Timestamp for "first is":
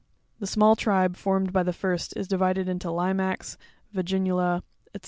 1.71-2.27